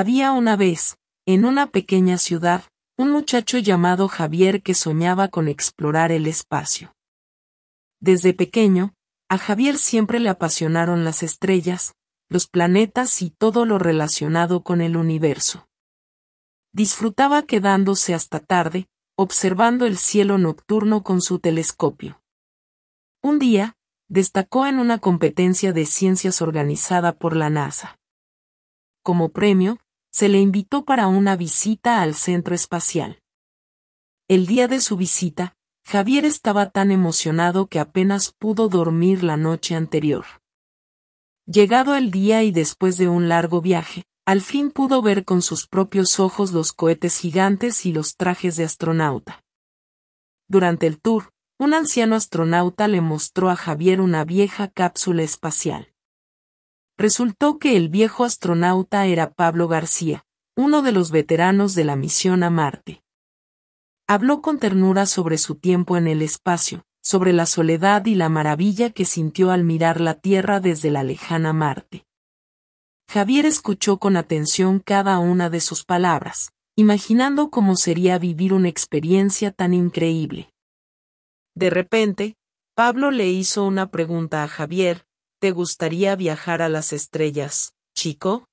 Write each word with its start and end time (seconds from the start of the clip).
Había 0.00 0.30
una 0.30 0.54
vez, 0.54 0.96
en 1.26 1.44
una 1.44 1.72
pequeña 1.72 2.18
ciudad, 2.18 2.62
un 2.96 3.10
muchacho 3.10 3.58
llamado 3.58 4.06
Javier 4.06 4.62
que 4.62 4.74
soñaba 4.74 5.26
con 5.26 5.48
explorar 5.48 6.12
el 6.12 6.28
espacio. 6.28 6.94
Desde 7.98 8.32
pequeño, 8.32 8.94
a 9.28 9.38
Javier 9.38 9.76
siempre 9.76 10.20
le 10.20 10.28
apasionaron 10.28 11.04
las 11.04 11.24
estrellas, 11.24 11.96
los 12.28 12.46
planetas 12.46 13.22
y 13.22 13.30
todo 13.30 13.64
lo 13.64 13.80
relacionado 13.80 14.62
con 14.62 14.82
el 14.82 14.96
universo. 14.96 15.66
Disfrutaba 16.72 17.42
quedándose 17.42 18.14
hasta 18.14 18.38
tarde, 18.38 18.86
observando 19.16 19.84
el 19.84 19.98
cielo 19.98 20.38
nocturno 20.38 21.02
con 21.02 21.20
su 21.20 21.40
telescopio. 21.40 22.22
Un 23.20 23.40
día, 23.40 23.74
destacó 24.06 24.64
en 24.64 24.78
una 24.78 25.00
competencia 25.00 25.72
de 25.72 25.86
ciencias 25.86 26.40
organizada 26.40 27.18
por 27.18 27.34
la 27.34 27.50
NASA. 27.50 27.98
Como 29.02 29.30
premio, 29.30 29.80
se 30.10 30.28
le 30.28 30.40
invitó 30.40 30.84
para 30.84 31.06
una 31.06 31.36
visita 31.36 32.02
al 32.02 32.14
centro 32.14 32.54
espacial. 32.54 33.20
El 34.28 34.46
día 34.46 34.68
de 34.68 34.80
su 34.80 34.96
visita, 34.96 35.56
Javier 35.86 36.24
estaba 36.24 36.70
tan 36.70 36.90
emocionado 36.90 37.66
que 37.66 37.78
apenas 37.78 38.32
pudo 38.32 38.68
dormir 38.68 39.22
la 39.22 39.36
noche 39.36 39.74
anterior. 39.74 40.26
Llegado 41.46 41.94
el 41.94 42.10
día 42.10 42.42
y 42.42 42.50
después 42.50 42.98
de 42.98 43.08
un 43.08 43.28
largo 43.28 43.62
viaje, 43.62 44.04
al 44.26 44.42
fin 44.42 44.70
pudo 44.70 45.00
ver 45.00 45.24
con 45.24 45.40
sus 45.40 45.66
propios 45.66 46.20
ojos 46.20 46.52
los 46.52 46.74
cohetes 46.74 47.18
gigantes 47.18 47.86
y 47.86 47.92
los 47.92 48.16
trajes 48.16 48.56
de 48.56 48.64
astronauta. 48.64 49.42
Durante 50.46 50.86
el 50.86 51.00
tour, 51.00 51.30
un 51.58 51.72
anciano 51.72 52.14
astronauta 52.14 52.86
le 52.86 53.00
mostró 53.00 53.48
a 53.48 53.56
Javier 53.56 54.02
una 54.02 54.24
vieja 54.24 54.68
cápsula 54.68 55.22
espacial. 55.22 55.94
Resultó 56.98 57.60
que 57.60 57.76
el 57.76 57.88
viejo 57.88 58.24
astronauta 58.24 59.06
era 59.06 59.30
Pablo 59.30 59.68
García, 59.68 60.24
uno 60.56 60.82
de 60.82 60.90
los 60.90 61.12
veteranos 61.12 61.76
de 61.76 61.84
la 61.84 61.94
misión 61.94 62.42
a 62.42 62.50
Marte. 62.50 63.04
Habló 64.08 64.42
con 64.42 64.58
ternura 64.58 65.06
sobre 65.06 65.38
su 65.38 65.54
tiempo 65.54 65.96
en 65.96 66.08
el 66.08 66.22
espacio, 66.22 66.82
sobre 67.00 67.32
la 67.32 67.46
soledad 67.46 68.04
y 68.06 68.16
la 68.16 68.28
maravilla 68.28 68.90
que 68.90 69.04
sintió 69.04 69.52
al 69.52 69.62
mirar 69.62 70.00
la 70.00 70.14
Tierra 70.14 70.58
desde 70.58 70.90
la 70.90 71.04
lejana 71.04 71.52
Marte. 71.52 72.04
Javier 73.08 73.46
escuchó 73.46 73.98
con 73.98 74.16
atención 74.16 74.80
cada 74.80 75.20
una 75.20 75.50
de 75.50 75.60
sus 75.60 75.84
palabras, 75.84 76.50
imaginando 76.74 77.48
cómo 77.48 77.76
sería 77.76 78.18
vivir 78.18 78.52
una 78.52 78.68
experiencia 78.68 79.52
tan 79.52 79.72
increíble. 79.72 80.52
De 81.54 81.70
repente, 81.70 82.36
Pablo 82.74 83.12
le 83.12 83.28
hizo 83.28 83.64
una 83.64 83.90
pregunta 83.90 84.42
a 84.42 84.48
Javier, 84.48 85.07
¿te 85.38 85.52
gustaría 85.52 86.16
viajar 86.16 86.62
a 86.62 86.68
las 86.68 86.92
estrellas, 86.92 87.74
chico? 87.94 88.48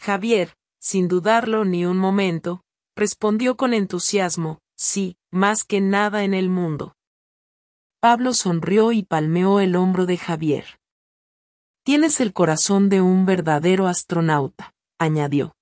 Javier, 0.00 0.54
sin 0.80 1.08
dudarlo 1.08 1.64
ni 1.64 1.86
un 1.86 1.96
momento, 1.96 2.62
respondió 2.96 3.56
con 3.56 3.72
entusiasmo, 3.74 4.60
sí, 4.76 5.16
más 5.30 5.64
que 5.64 5.80
nada 5.80 6.24
en 6.24 6.34
el 6.34 6.48
mundo. 6.48 6.96
Pablo 8.00 8.34
sonrió 8.34 8.92
y 8.92 9.02
palmeó 9.02 9.60
el 9.60 9.76
hombro 9.76 10.06
de 10.06 10.16
Javier. 10.16 10.78
Tienes 11.84 12.20
el 12.20 12.32
corazón 12.32 12.88
de 12.88 13.00
un 13.00 13.26
verdadero 13.26 13.86
astronauta, 13.86 14.74
añadió. 14.98 15.54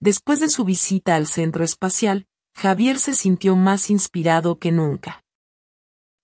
Después 0.00 0.40
de 0.40 0.48
su 0.48 0.64
visita 0.64 1.16
al 1.16 1.26
centro 1.26 1.64
espacial, 1.64 2.26
Javier 2.54 2.98
se 2.98 3.14
sintió 3.14 3.56
más 3.56 3.90
inspirado 3.90 4.58
que 4.58 4.72
nunca. 4.72 5.24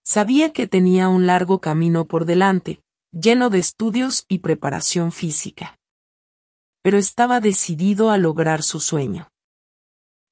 Sabía 0.04 0.52
que 0.52 0.66
tenía 0.66 1.08
un 1.08 1.26
largo 1.26 1.60
camino 1.60 2.06
por 2.06 2.24
delante, 2.24 2.80
lleno 3.12 3.50
de 3.50 3.58
estudios 3.58 4.24
y 4.26 4.38
preparación 4.38 5.12
física. 5.12 5.78
Pero 6.82 6.98
estaba 6.98 7.40
decidido 7.40 8.10
a 8.10 8.18
lograr 8.18 8.62
su 8.62 8.80
sueño. 8.80 9.28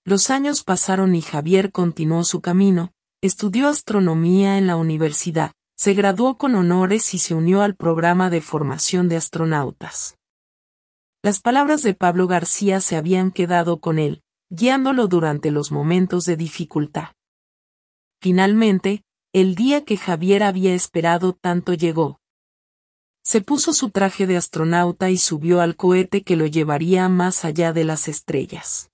Los 0.05 0.31
años 0.31 0.64
pasaron 0.64 1.14
y 1.14 1.20
Javier 1.20 1.72
continuó 1.72 2.25
su 2.25 2.41
camino, 2.41 2.92
estudió 3.20 3.69
astronomía 3.69 4.56
en 4.56 4.67
la 4.67 4.77
universidad, 4.77 5.53
se 5.77 5.93
graduó 5.94 6.38
con 6.38 6.54
honores 6.54 7.12
y 7.15 7.19
se 7.19 7.34
unió 7.34 7.62
al 7.62 7.77
programa 7.77 8.31
de 8.31 8.41
formación 8.41 9.09
de 9.09 9.16
astronautas. 9.16 10.16
Las 11.22 11.41
palabras 11.41 11.83
de 11.83 11.93
Pablo 11.93 12.27
García 12.27 12.81
se 12.81 12.97
habían 12.97 13.31
quedado 13.31 13.78
con 13.78 13.99
él, 13.99 14.22
guiándolo 14.49 15.06
durante 15.06 15.50
los 15.50 15.71
momentos 15.71 16.25
de 16.25 16.37
dificultad. 16.37 17.12
Finalmente, 18.22 19.03
el 19.34 19.54
día 19.54 19.84
que 19.84 19.99
Javier 19.99 20.43
había 20.43 20.75
esperado 20.75 21.34
tanto 21.34 21.75
llegó. 21.75 22.21
Se 23.22 23.41
puso 23.41 23.72
su 23.72 23.91
traje 23.91 24.26
de 24.26 24.36
astronauta 24.36 25.10
y 25.10 25.19
subió 25.19 25.60
al 25.60 25.76
cohete 25.76 26.22
que 26.22 26.36
lo 26.36 26.47
llevaría 26.47 27.08
más 27.08 27.44
allá 27.44 27.72
de 27.72 27.84
las 27.84 28.08
estrellas. 28.08 28.91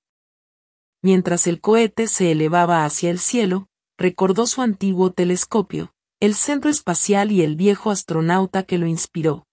Mientras 1.03 1.47
el 1.47 1.61
cohete 1.61 2.09
se 2.09 2.33
elevaba 2.33 2.85
hacia 2.85 3.11
el 3.11 3.19
cielo, 3.19 3.69
recordó 3.97 4.47
su 4.47 4.63
antiguo 4.63 5.13
telescopio, 5.13 5.93
el 6.21 6.35
centro 6.35 6.71
espacial 6.71 7.31
y 7.31 7.43
el 7.43 7.57
viejo 7.57 7.91
astronauta 7.91 8.65
que 8.65 8.79
lo 8.79 8.87
inspiró. 8.87 9.47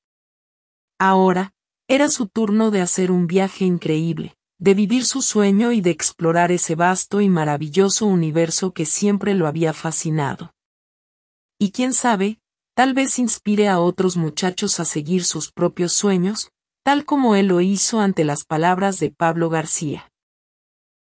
Ahora, 1.00 1.54
era 1.88 2.10
su 2.10 2.28
turno 2.28 2.72
de 2.72 2.82
hacer 2.82 3.12
un 3.12 3.28
viaje 3.28 3.66
increíble, 3.66 4.36
de 4.58 4.74
vivir 4.74 5.06
su 5.06 5.22
sueño 5.22 5.74
y 5.74 5.82
de 5.82 5.90
explorar 5.90 6.52
ese 6.52 6.76
vasto 6.76 7.20
y 7.20 7.30
maravilloso 7.30 8.06
universo 8.06 8.74
que 8.74 8.86
siempre 8.86 9.34
lo 9.34 9.48
había 9.48 9.74
fascinado. 9.74 10.54
Y 11.60 11.72
quién 11.72 11.94
sabe, 11.94 12.40
tal 12.76 12.94
vez 12.94 13.20
inspire 13.20 13.68
a 13.68 13.80
otros 13.80 14.18
muchachos 14.18 14.80
a 14.80 14.86
seguir 14.86 15.26
sus 15.26 15.52
propios 15.52 15.94
sueños, 15.94 16.52
tal 16.84 17.06
como 17.06 17.36
él 17.36 17.48
lo 17.48 17.62
hizo 17.62 18.00
ante 18.00 18.24
las 18.24 18.46
palabras 18.46 19.00
de 19.00 19.12
Pablo 19.12 19.50
García. 19.50 20.13